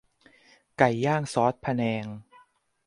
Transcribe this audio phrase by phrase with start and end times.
[0.77, 2.05] ไก่ย่างซอสพะแนง